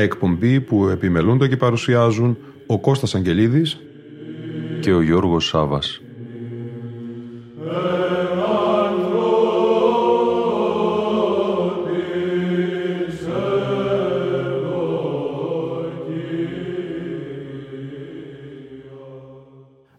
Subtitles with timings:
[0.00, 2.36] Μια εκπομπή που επιμελούνται και παρουσιάζουν
[2.66, 3.80] ο Κώστας Αγγελίδης
[4.80, 6.00] και ο Γιώργος Σάβας.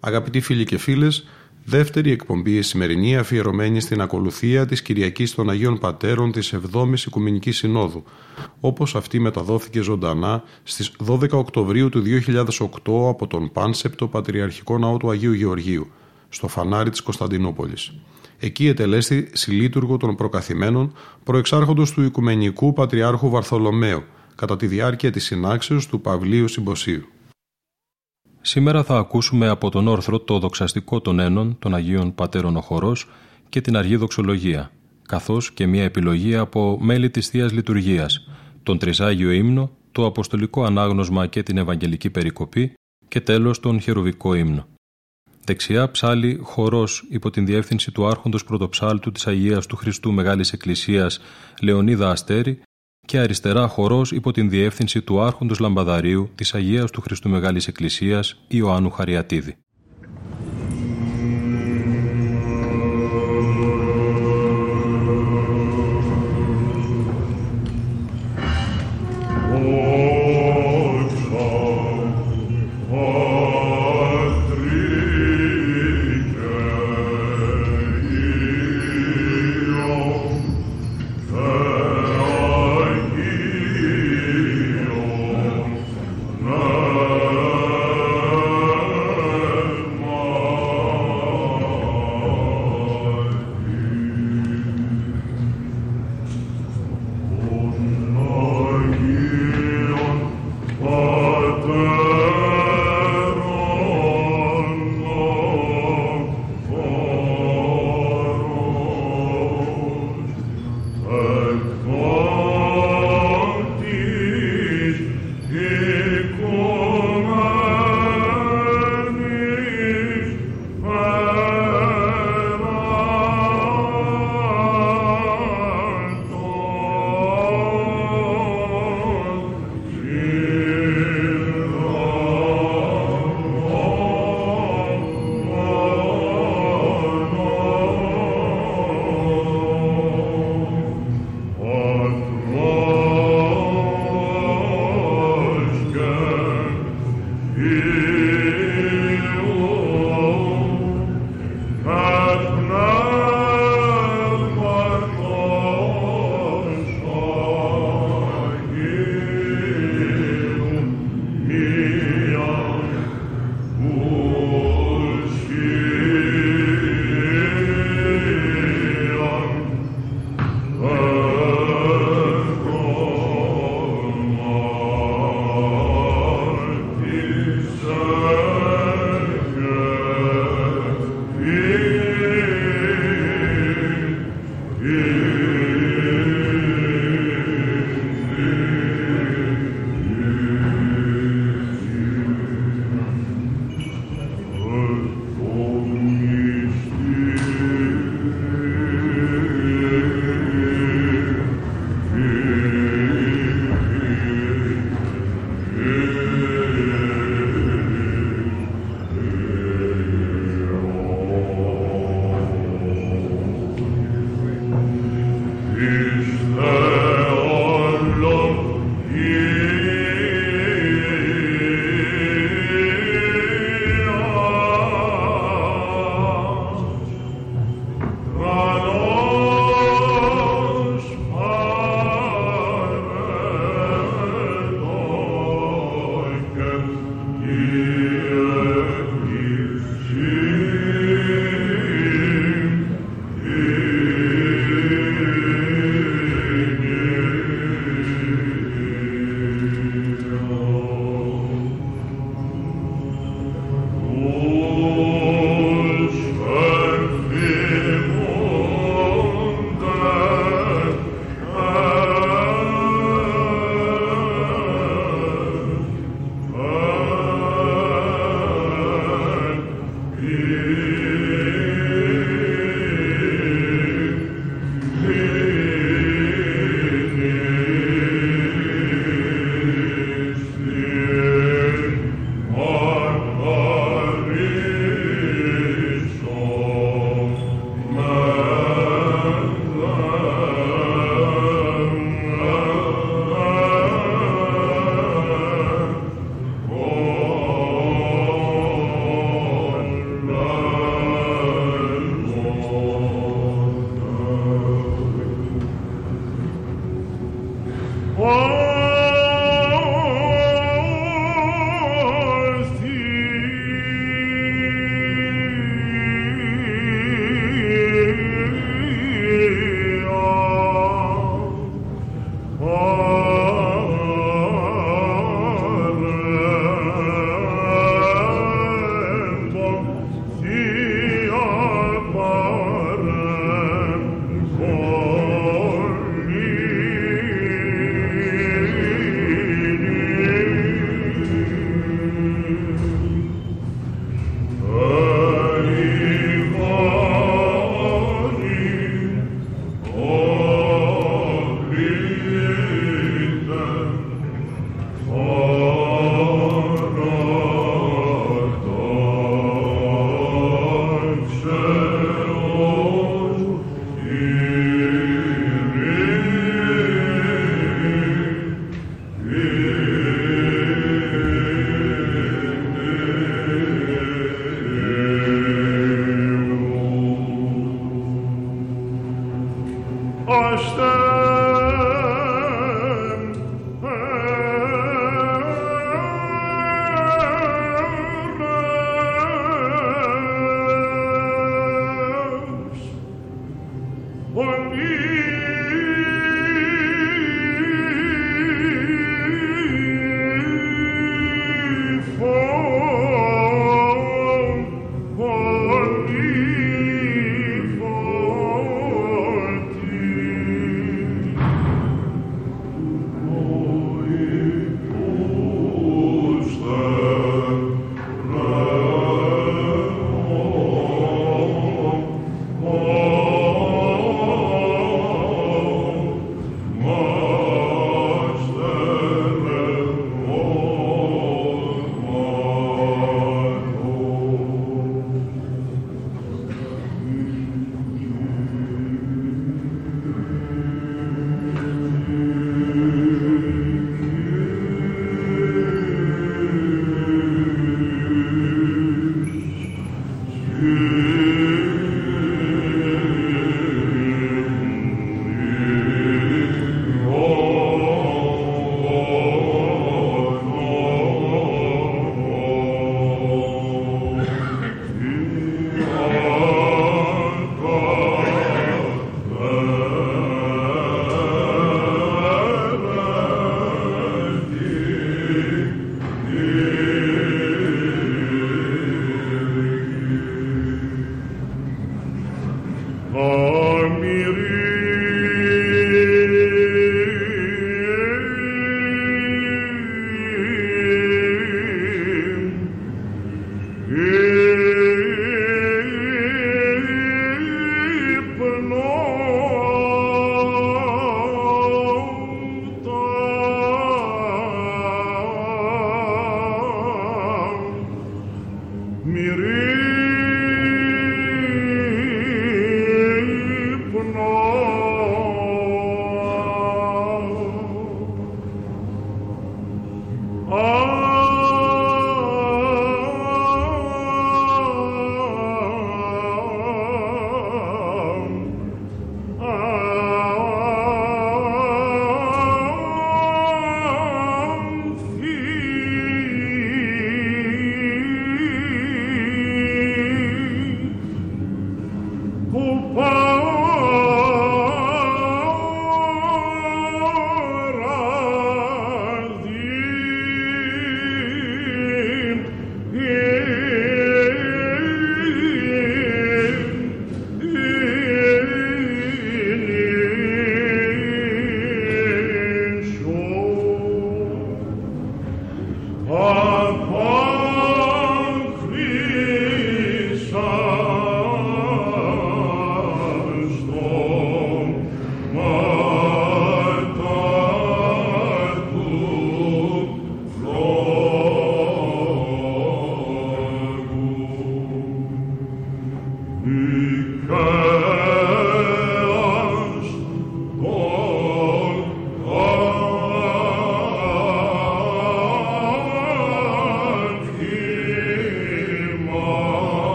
[0.00, 1.26] Αγαπητοί φίλοι και φίλες,
[1.64, 7.56] δεύτερη εκπομπή η σημερινή αφιερωμένη στην ακολουθία της Κυριακής των Αγίων Πατέρων της 7ης Οικουμενικής
[7.56, 8.04] Συνόδου,
[8.60, 15.10] όπως αυτή μεταδόθηκε ζωντανά στις 12 Οκτωβρίου του 2008 από τον Πάνσεπτο Πατριαρχικό Ναό του
[15.10, 15.90] Αγίου Γεωργίου,
[16.28, 17.92] στο φανάρι της Κωνσταντινούπολης.
[18.38, 20.92] Εκεί ετελέστη συλλήτουργο των προκαθημένων
[21.24, 24.02] προεξάρχοντος του Οικουμενικού Πατριάρχου Βαρθολομαίου
[24.34, 27.04] κατά τη διάρκεια της συνάξεως του Παυλίου Συμποσίου.
[28.40, 33.08] Σήμερα θα ακούσουμε από τον όρθρο το δοξαστικό των ένων των Αγίων Πατέρων ο Χορός
[33.48, 34.70] και την Αργή Δοξολογία,
[35.06, 38.28] καθώς και μια επιλογή από μέλη της Θείας Λειτουργίας,
[38.62, 42.72] τον Τρισάγιο Ύμνο, το Αποστολικό Ανάγνωσμα και την Ευαγγελική Περικοπή
[43.08, 44.66] και τέλος τον Χερουβικό Ύμνο.
[45.44, 51.20] Δεξιά ψάλει χορός υπό την διεύθυνση του Άρχοντος Πρωτοψάλτου της Αγίας του Χριστού Μεγάλης Εκκλησίας
[51.60, 52.62] Λεωνίδα Αστέρη
[53.06, 58.44] και αριστερά χορός υπό την διεύθυνση του Άρχοντος Λαμπαδαρίου της Αγίας του Χριστού Μεγάλης Εκκλησίας
[58.48, 59.56] Ιωάννου Χαριατίδη.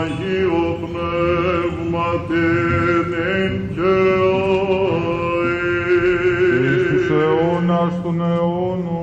[0.00, 3.80] Αγίο Πνεύμα την εν και
[4.40, 5.50] αε.
[6.74, 8.99] Εις τους αιώνας των αιώνων.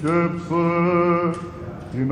[0.00, 2.06] Σε ευσεβή.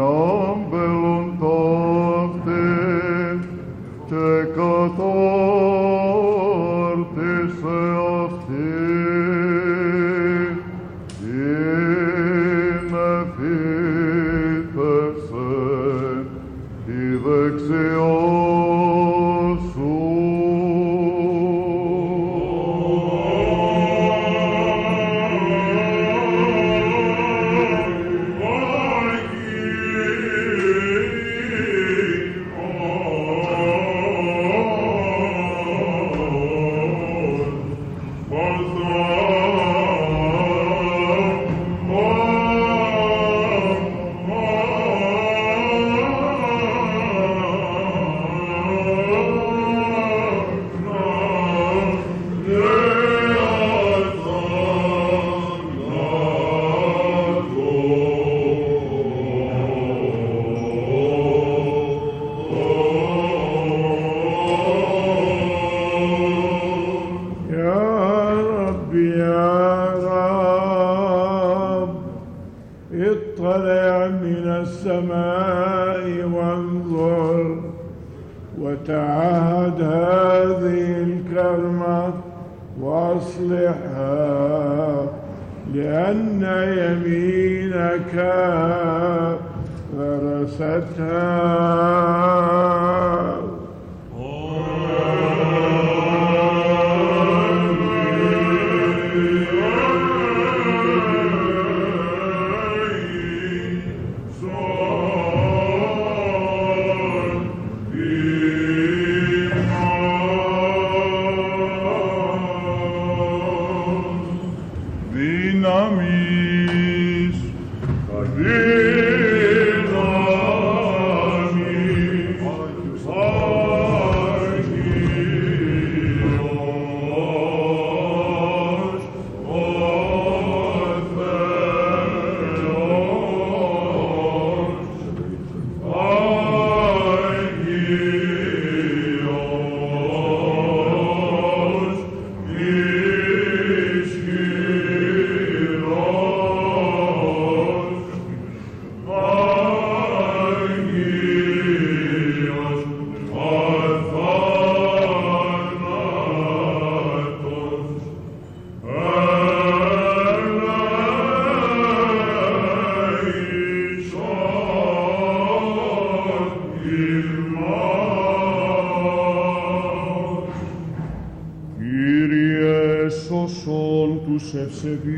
[174.83, 175.12] surgery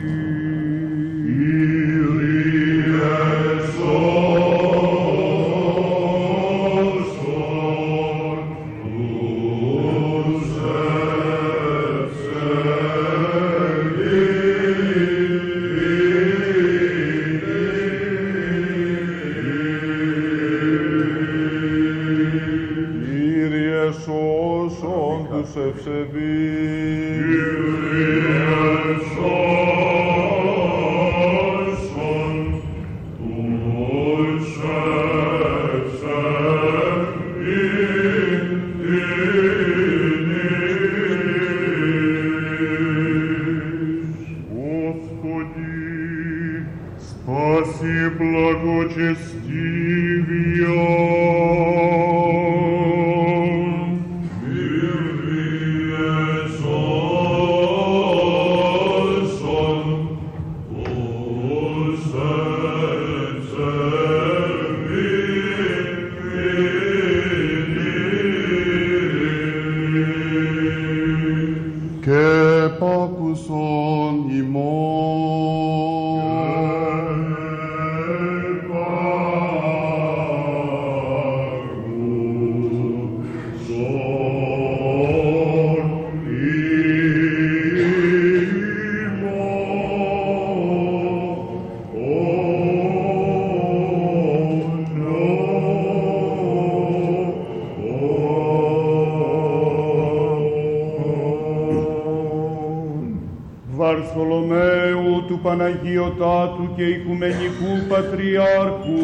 [106.77, 109.03] και Οικουμενικού Πατριάρχου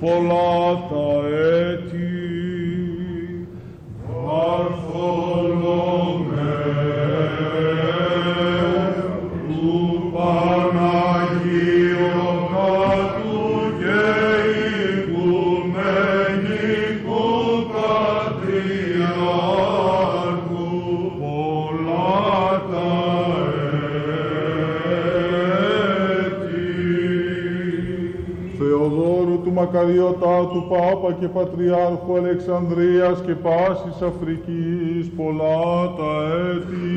[0.00, 0.87] πολλά
[31.08, 36.12] Πάπα και Πατριάρχου Αλεξανδρίας και πάσης Αφρικής πολλά τα
[36.50, 36.88] έτη.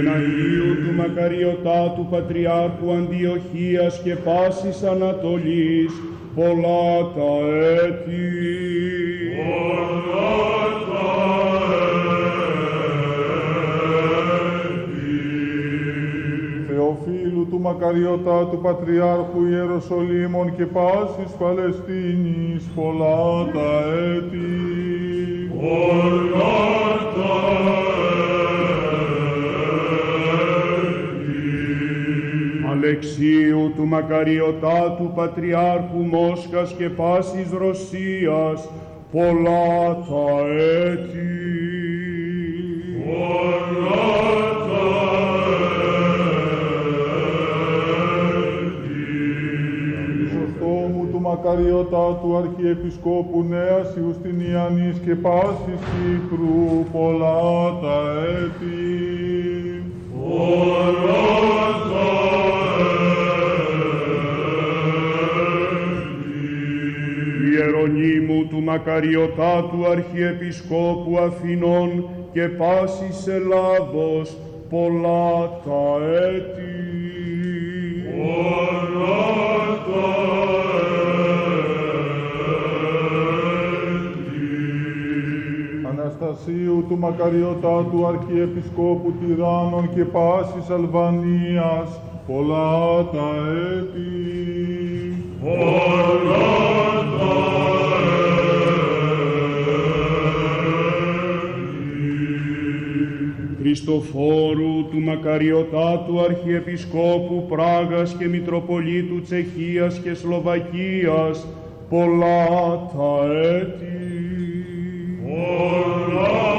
[0.00, 5.92] Γναγίου του Μακαριωτάτου Πατριάρχου Αντιοχίας και πάσης Ανατολής
[6.34, 7.32] πολλά τα
[7.84, 9.03] έτη.
[17.64, 23.82] Θεοφίλου του Μακαριωτάτου Πατριάρχου Ιεροσολύμων και πάσης Παλαιστίνης πολλά τα
[24.14, 24.48] έτη.
[32.70, 38.68] Αλεξίου του Μακαριωτάτου Πατριάρχου Μόσχας και πάσης Ρωσίας
[39.12, 40.46] πολλά τα
[40.90, 41.43] έτη.
[51.44, 58.02] Χρυσοστόμου του Μακαριωτάτου Αρχιεπισκόπου Νέας Ιουστινιανής και πάσης Κύπρου πολλά τα
[58.38, 59.02] έτη.
[67.52, 74.36] Ιερονίμου του Μακαριωτάτου Αρχιεπισκόπου Αθηνών και πάσης Ελλάδος
[74.70, 76.74] πολλά τα έτη.
[86.46, 93.34] Αναστασίου του Μακαριωτάτου Αρχιεπισκόπου Τυράννων και πάσης Αλβανίας πολλά τα
[93.76, 94.34] έτη.
[103.60, 111.46] Χριστοφόρου του Μακαριωτάτου Αρχιεπισκόπου Πράγας και Μητροπολίτου Τσεχίας και Σλοβακίας
[111.88, 112.46] πολλά
[112.96, 114.23] τα έτη.
[115.46, 116.53] Oh, Lord.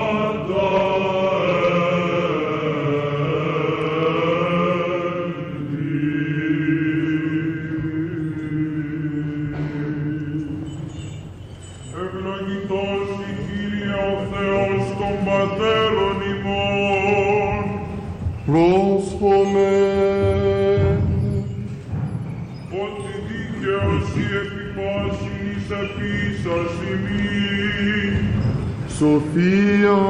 [28.97, 30.01] Σοφία.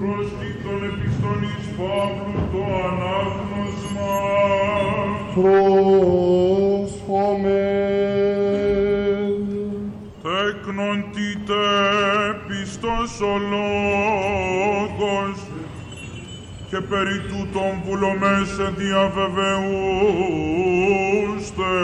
[0.00, 0.28] Προς
[0.64, 4.16] τον επιστολής Παύλου το ανάγνωσμα,
[5.34, 7.64] πρόσχομαι.
[10.22, 11.66] Τέκνον τίτε
[12.48, 13.22] πιστός ο
[13.52, 15.36] λόγος,
[16.70, 21.74] και περί τούτων βουλομέσε διαβεβαιούστε,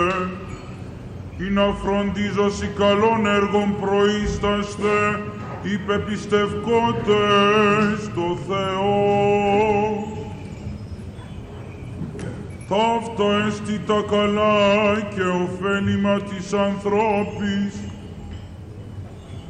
[1.39, 4.97] ή να φροντίζωση καλών έργων προείσταστε,
[5.73, 8.97] υπεπιστευκότες το Θεό.
[12.69, 17.75] Ταύτα έστι τα καλά και ωφέλιμα της ανθρώπης,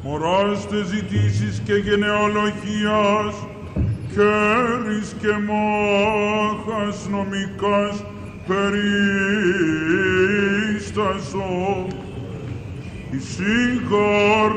[0.03, 3.35] μοράστε ζητήσεις και γενεαλογίας,
[4.13, 8.03] κέρης και μάχας νομικάς
[8.47, 8.87] περίστασο,
[13.11, 14.51] εισήγαρ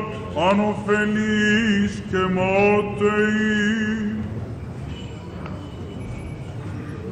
[0.49, 4.15] ανοφελής και μάταιη,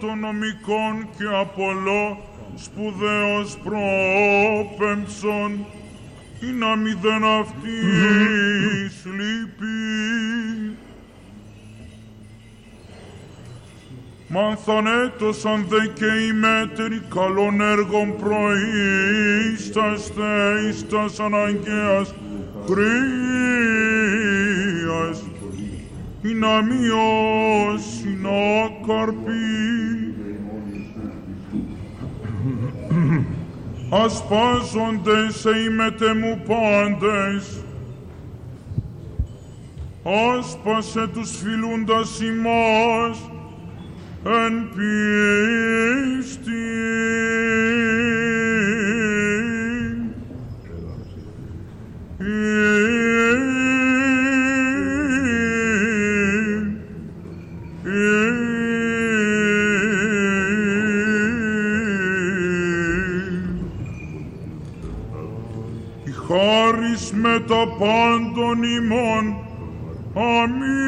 [0.00, 2.29] των νομικών και απολό
[2.62, 5.50] σπουδαίος πρόπεμψον,
[6.40, 9.78] ή να μηδέν αυτής λύπη.
[14.28, 18.70] Μανθανέτωσαν δε και οι μέτεροι καλών έργων προείσταστε
[20.68, 22.14] εις τας αναγκαίας
[22.66, 23.54] χρίας,
[26.22, 30.14] ή να μειώσει να καρπεί.
[33.90, 37.64] Ασπάζονται σε ημετε μου πάντες.
[40.38, 43.30] Άσπασε τους φιλούντας ημάς
[44.24, 46.50] εν πίστη.
[52.18, 52.99] Η
[67.59, 69.25] χάρις με τα πάντων ημών.
[70.13, 70.85] Αμήν.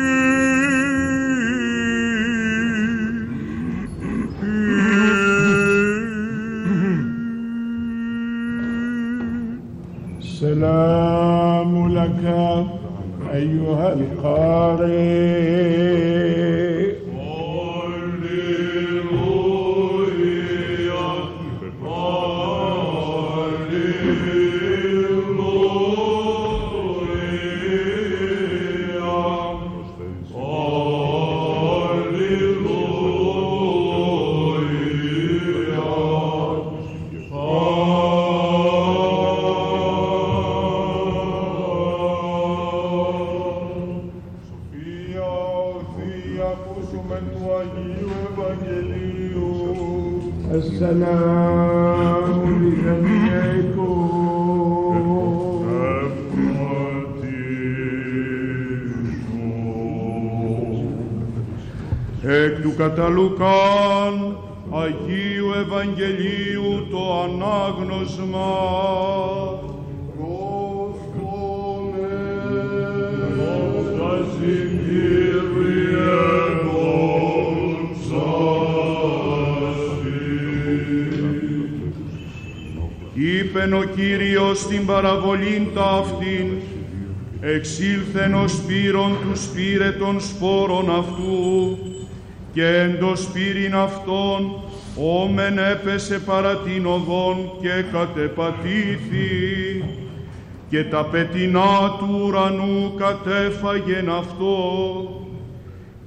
[10.39, 12.23] سلام لك
[13.33, 15.50] أيها القارئ
[85.22, 86.46] παραβολήν τα αυτήν,
[87.40, 91.78] εξήλθεν ο σπύρον του σπήρε των σπόρων αυτού,
[92.52, 94.62] και εν το σπύριν αυτόν
[94.96, 99.84] όμεν έπεσε παρά την οδόν και κατεπατήθη,
[100.68, 104.56] και τα πετεινά του ουρανού κατέφαγεν αυτό,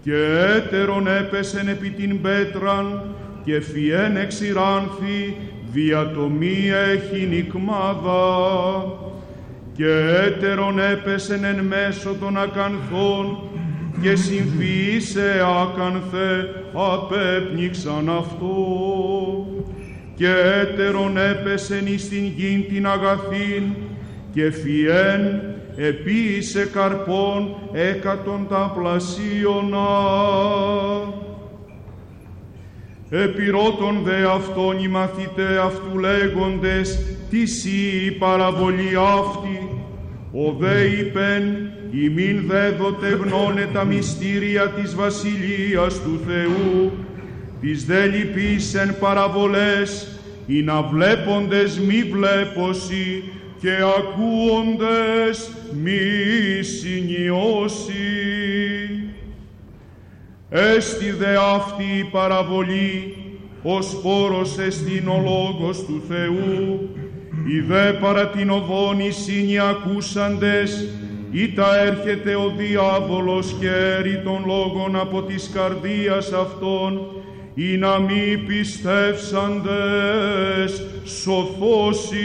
[0.03, 0.15] και
[0.55, 3.03] έτερον έπεσεν επί την πέτραν,
[3.45, 5.35] και φιέν εξηράνθη,
[5.75, 8.23] διατομία έχει νικμάδα,
[9.73, 9.91] και
[10.25, 13.37] έτερον έπεσεν εν μέσω των ακανθών,
[14.01, 18.55] και συμφίησε άκανθε, απέπνιξαν αυτό.
[20.15, 23.63] Και έτερον έπεσεν εις την γην την αγαθήν,
[24.33, 25.41] και φιέν
[25.75, 29.87] επίησε καρπών έκατον τα πλασίωνα.
[33.23, 36.99] Επιρώτων δε αυτόν οι μαθητέ αυτού λέγοντες,
[37.29, 37.41] τι
[38.05, 39.69] η παραβολή αυτή,
[40.31, 41.43] ο δε είπεν,
[41.91, 46.91] ημίν δέδοτε γνώνε τα μυστήρια της Βασιλείας του Θεού,
[47.61, 53.23] τις δε λυπήσεν παραβολές, ή να βλέποντες μη βλέπωση,
[53.61, 55.51] και ακούοντες
[55.83, 57.95] μη συνειώσει.
[60.57, 63.15] Έστι δε αυτή η παραβολή,
[63.63, 66.89] ως πόρος εστίν ο λόγος του Θεού,
[67.47, 70.89] οι δε παρά την οδόν οι σύνοι ακούσαντες,
[71.31, 77.01] ή τα έρχεται ο διάβολος και έρει των λόγων από της καρδίας αυτών,
[77.55, 82.17] ή να μη πιστεύσαντες σωθώσει.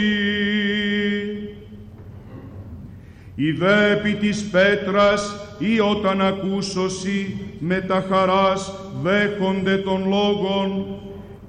[3.35, 10.85] Η δε επί της πέτρας ή όταν ακούσωση με τα χαράς δέχονται των λόγων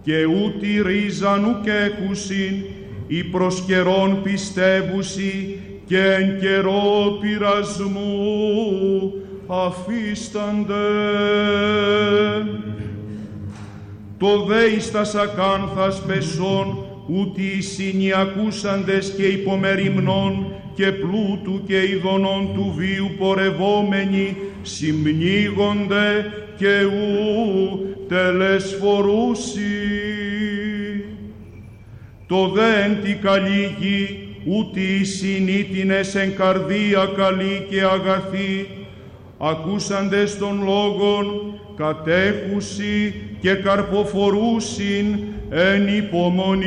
[0.02, 2.64] και ούτι ρίζαν ουκ έκουσιν
[3.06, 8.02] ή προς καιρόν πιστεύουσι και εν καιρό πειρασμού
[9.46, 10.74] αφίστανται.
[14.18, 22.50] Το δε εις τας ακάνθας πεσών ούτι οι συνιακούσαντες και υπομεριμνών και πλούτου και ειδονών
[22.54, 29.60] του βίου πορευόμενοι συμνίγονται και ου τελεσφορούσι.
[32.26, 38.66] Το δέν τη καλή γη, ούτι οι συνήτινες εν καρδία καλή και αγαθή,
[39.38, 45.18] ακούσαντες των λόγων, κατέχουσι και καρποφορούσιν
[45.50, 46.66] εν υπομονή.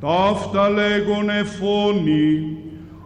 [0.00, 2.56] Ταύτα λέγον εφώνη,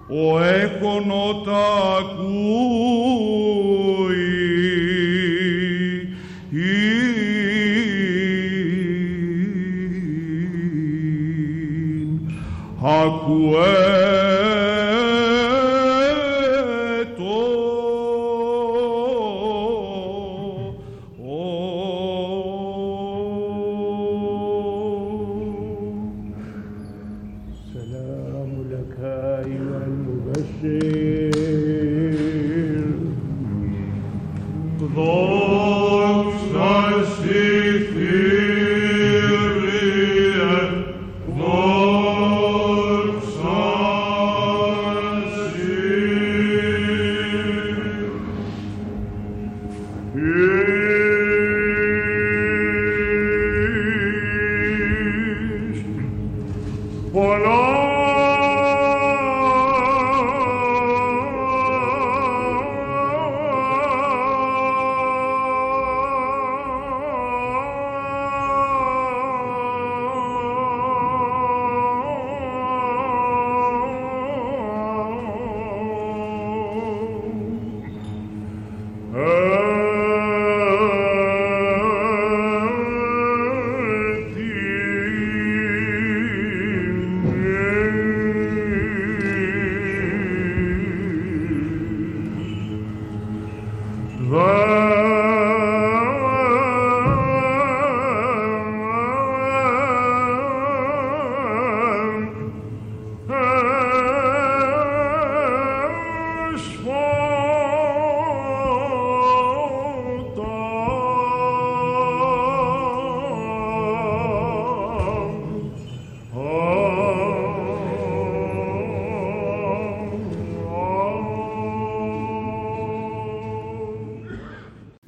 [0.09, 1.65] ο έχων ότα
[1.99, 2.73] ακούει.
[12.85, 14.12] Ακουέτο.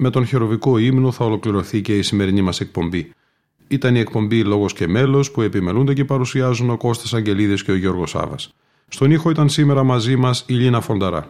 [0.05, 3.11] Με τον χειροβικό ύμνο θα ολοκληρωθεί και η σημερινή μας εκπομπή.
[3.67, 7.75] Ήταν η εκπομπή Λόγος και Μέλος που επιμελούνται και παρουσιάζουν ο Κώστας Αγγελίδης και ο
[7.75, 8.53] Γιώργος Σάβας.
[8.87, 11.29] Στον ήχο ήταν σήμερα μαζί μας η Λίνα Φονταρά.